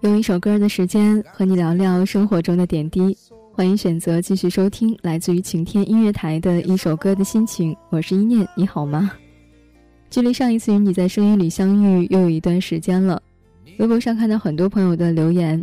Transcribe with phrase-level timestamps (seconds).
[0.00, 3.16] 用一首歌的时间和你聊聊生活中的点滴，
[3.52, 7.74] 欢迎选择继续收听来自于晴天音乐台的一首歌的心情。
[7.90, 9.10] 我是一念，你好吗？
[10.10, 13.20] 距离上一次与你在声音里相遇又有一段时间了。
[13.78, 15.62] 微博上看到很多朋友的留言，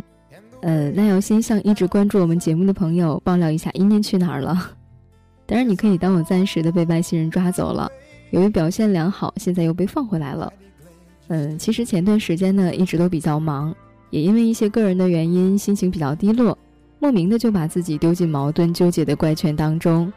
[0.62, 4.70] 呃，那要先向一直关注我们节目的朋友爆料一下，一念去哪儿了？
[5.46, 7.90] 当然，你可以当我暂时的被外星人抓走了，
[8.30, 10.52] 由于表现良好，现在又被放回来了。
[11.28, 13.74] 嗯，其实前段时间呢，一直都比较忙。
[14.10, 16.56] 也因为一些个人的原因，心情比较低落，
[17.00, 20.12] 莫名的就把自己丢进矛盾纠结的怪圈当中。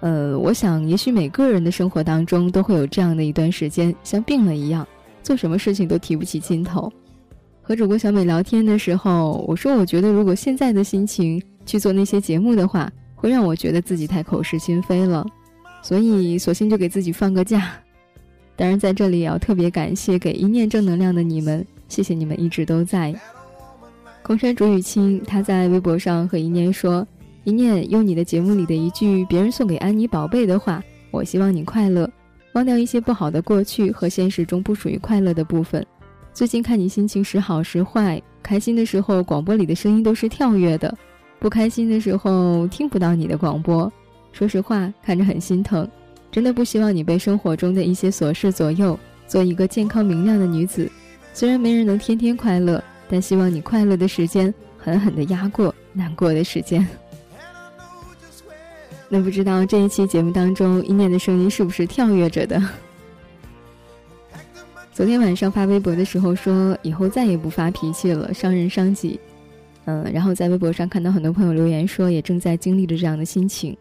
[0.00, 4.86] 呃，我想，也许每个人的生活当中都会有这样的一段时间，像病了一样，
[5.22, 6.92] 做什么事情都提不起劲头。
[7.62, 15.24] 和主播小美聊天的时候，我说，我觉得如果现在的心情去做那些节目的话，会让我觉得自己太口是心非了，
[15.80, 17.72] 所以索性就给自己放个假。
[18.62, 21.66] 当然，在这里也要特别感谢给一念正能量的你们。
[21.88, 23.12] 谢谢你们一直都在。
[24.22, 27.04] 空山竹雨清他在微博上和一念说
[27.42, 32.08] ：“一念用你的节目里的一句别人送给安妮宝贝的话，我希望你快乐，
[32.52, 35.84] 忘掉一些不好的过去和现实中不属于快乐的部分。
[36.32, 40.96] 最近看你心情时好时坏，开心的时候广播里的声音都是跳跃的，
[41.40, 43.92] 不开心的时候听不到你的广播。
[44.30, 45.84] 说实话，看着很心疼，
[46.32, 50.90] 真的不希望你被生活中的一些琐事左右，做一个健康明亮的女子。”
[51.34, 56.86] 虽然没人能天天快乐，但希望你快乐的时间狠狠地压过难过的时间。
[59.08, 62.62] 那不知道这一期节目当中，一念的声音是不是跳跃着的？
[64.92, 69.18] 昨天晚上发微博的时候说，以后再也不发脾气了，伤人伤己。
[69.86, 73.76] 嗯，然后在微博上看到很多朋友留言说，也正在经历着这样的心情。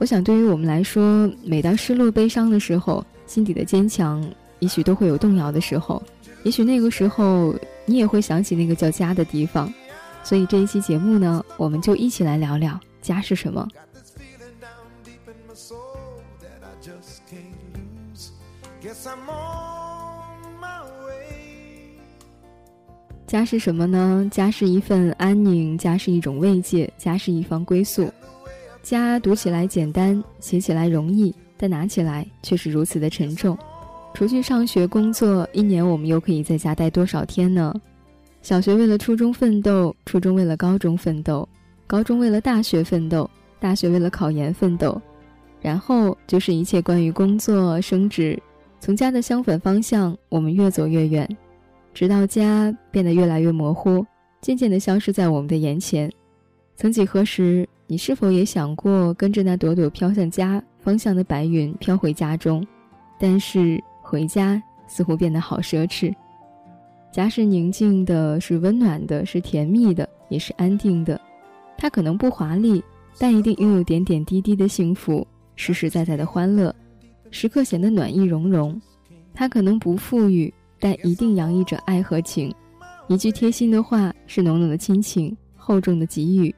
[0.00, 4.26] 我想，对于我们来说，每当失落、悲伤的时候，心底的坚强
[4.58, 6.02] 也许都会有动摇的时候。
[6.42, 9.70] 也许那个时候，你也会想起那个叫家的地方，
[10.24, 13.68] 所以这一期节目呢，我们就一起来聊聊家是什么。
[23.26, 24.26] 家是什么呢？
[24.32, 28.10] 家是一份安宁，家是一种慰藉，家是一方归宿。
[28.90, 33.56] 家读起来简单，写起来容易，但拿起来却是如此的沉重。
[34.12, 37.72] 除去上学、工作，一年我们又可以在家待多少天呢？
[38.42, 41.48] 小学为了初中奋斗，初中为了高中奋斗，
[41.86, 43.30] 高中为了大学奋斗，
[43.60, 45.00] 大学为了考研奋斗，
[45.60, 48.36] 然后就是一切关于工作、升职。
[48.80, 51.28] 从家的相反方向，我们越走越远，
[51.94, 54.04] 直到家变得越来越模糊，
[54.40, 56.10] 渐渐地消失在我们的眼前。
[56.80, 62.66] 曾几何时，你是否也想过跟着那朵朵飘向家方向的白云飘回家中？
[63.18, 63.78] 但是。
[64.02, 66.12] 回家似乎变得好奢侈。
[67.12, 71.20] 家是宁静的，是温暖的，是甜蜜的，也是安定的。
[71.78, 72.82] 它可能不华丽，
[73.18, 75.24] 但一定拥有点点滴滴的幸福，
[75.54, 76.74] 实实在在的欢乐，
[77.30, 78.80] 时刻显得暖意融融。
[79.32, 82.52] 它可能不富裕，但一定洋溢着爱和情。
[83.06, 86.52] 一句贴心的话，是浓浓的亲情，厚重的给予。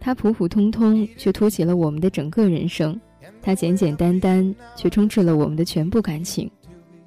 [0.00, 2.98] 它普普通通，却托起了我们的整个人生。
[3.42, 6.50] 它简简单单，却充斥了我们的全部感情。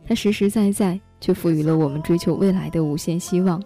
[0.06, 3.62] 它实实在在，却赋予了我们追求未来的无限希望。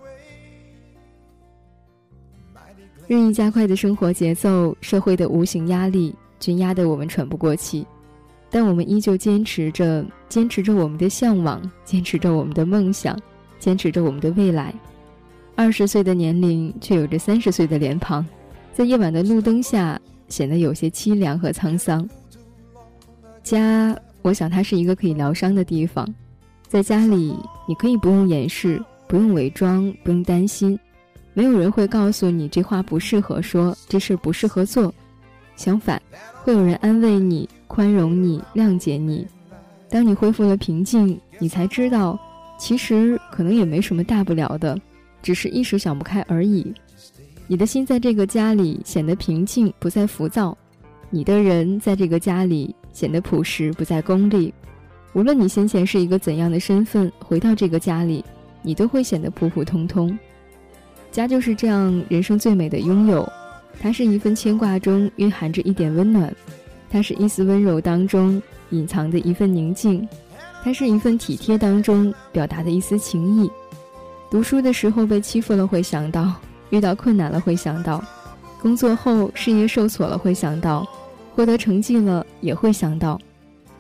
[3.08, 7.86] 日益加快的生活节奏，社会的无形压力，均压得我们喘不过气。
[8.50, 13.20] 但我们依旧坚持着，坚持着我们的向往，坚持着我们的梦想，
[13.60, 14.74] 坚持着我们的未来。
[15.56, 18.26] 二十岁的年龄，却有着三十岁的脸庞，
[18.76, 19.98] 在夜晚的路灯下，
[20.28, 22.06] 显得有些凄凉和沧桑。
[23.42, 26.06] 家，我想它是一个可以疗伤的地方。
[26.68, 27.34] 在家里，
[27.70, 30.78] 你可以不用掩饰，不用伪装，不用担心，
[31.34, 34.94] 没有人会告诉你这话不适合说，这事不适合做。
[35.56, 36.02] 相反，
[36.44, 39.26] 会有人安慰你、宽容你、谅解你。
[39.90, 42.20] 当你恢复了平静，你才知道，
[42.60, 44.78] 其实可能也没什么大不了的，
[45.22, 46.74] 只是一时想不开而已。
[47.48, 50.56] 你的心在这个家里显得平静，不再浮躁；
[51.10, 54.54] 你的人在这个家里显得朴实，不再功利。
[55.14, 58.26] 无论你先前是一个怎样的身份，回到这个家里，
[58.62, 60.18] 你都会显得普普通通。
[61.12, 63.28] 家就是这样，人生最美的拥有。
[63.80, 66.34] 它是一份牵挂中蕴含着一点温暖，
[66.90, 68.42] 它是一丝温柔当中
[68.72, 70.08] 隐藏的一份宁静，
[70.64, 73.52] 它是一份体贴当中表达的一丝情意。
[74.32, 76.34] 读书的时候被欺负了会想到，
[76.76, 78.04] 遇到困难了会想到，
[78.62, 80.86] 工作后事业受挫了会想到，
[81.34, 83.18] 获得成绩了也会想到。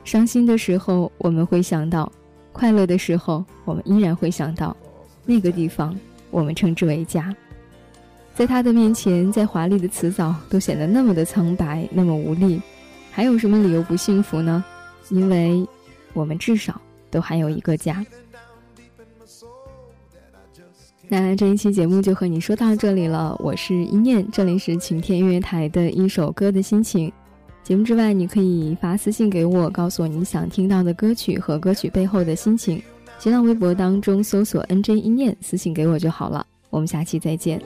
[0.05, 2.09] 伤心的时候，我们会想到；
[2.53, 4.73] 快乐的时候，我们依然会想到。
[5.25, 5.93] 那个地方
[6.31, 7.35] 我们称之为家。
[8.33, 12.61] 在他的面前，再华丽的辞藻都显得那么的苍白，那么无力。
[13.11, 14.63] 还有什么理由不幸福呢？
[15.09, 15.67] 因为，
[16.13, 16.79] 我们至少
[17.11, 18.05] 都还有一个家。
[21.07, 23.35] 那这一期节目就和你说到这里了。
[23.39, 27.11] 我是一念，这里是晴天音乐台的一首歌的心情。
[27.63, 32.81] 节目之外，你可以发私信给我，告诉我你想听到的歌曲和歌曲背后的心情。
[33.19, 36.45] 新浪微博当中搜索 “nj 一念”，私信给我就好了。
[36.69, 37.61] 我们下期再见。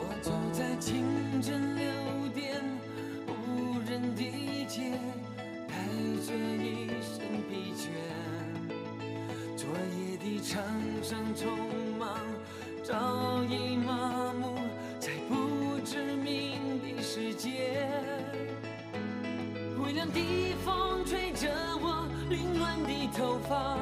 [22.40, 23.76] 凌乱的头发，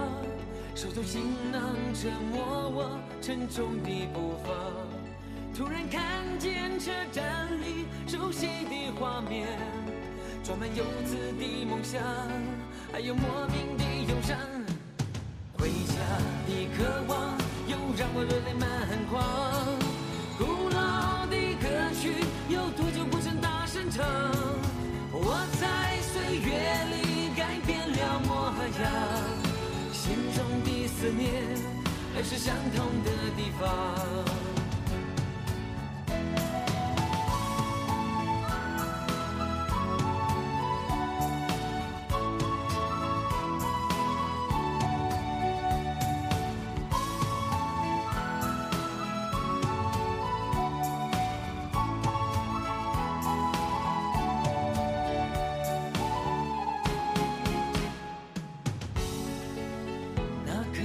[0.74, 1.22] 手中行
[1.52, 1.62] 囊
[1.94, 4.50] 折磨我沉重的步伐。
[5.56, 6.02] 突然看
[6.40, 9.48] 见车站里熟悉的画面，
[10.44, 12.02] 装满游子的梦想，
[12.92, 14.36] 还有莫名的忧伤。
[15.56, 15.94] 回家
[16.48, 17.38] 的渴望
[17.68, 18.66] 又让我热泪满
[19.08, 19.22] 眶。
[20.40, 24.47] 古老的歌曲有多久不曾大声唱？
[29.92, 31.32] 心中的思念
[32.14, 34.57] 还是相同的地方。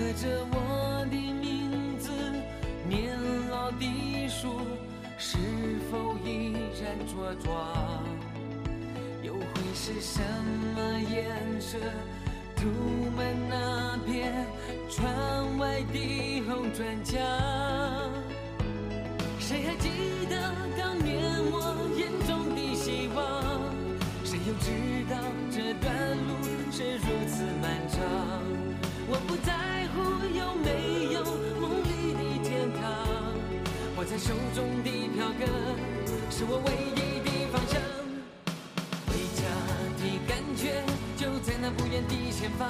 [0.02, 2.10] 刻着我的名字，
[2.88, 3.16] 年
[3.48, 4.58] 老的树
[5.16, 5.38] 是
[5.88, 6.52] 否依
[6.82, 8.02] 然茁壮？
[9.22, 10.20] 又会是什
[10.74, 11.78] 么颜色
[12.56, 12.66] 涂
[13.16, 14.44] 满那片
[14.90, 17.20] 窗外的红砖墙？
[19.38, 19.88] 谁还记
[20.28, 20.36] 得
[20.76, 21.22] 当年
[21.52, 23.70] 我眼中的希望？
[24.24, 25.16] 谁又知道
[25.48, 25.94] 这段
[26.26, 26.34] 路
[26.72, 28.71] 是如此漫长？
[29.08, 30.00] 我不在乎。
[30.32, 31.24] 有没有
[31.60, 32.82] 梦里的天堂？
[33.96, 35.48] 握在手中的票根，
[36.30, 37.80] 是我唯一的方向。
[39.06, 39.40] 回家
[39.98, 40.82] 的感觉
[41.16, 42.68] 就在那不远的前方。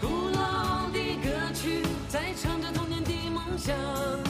[0.00, 4.25] 古老的歌曲在唱着童年的梦想。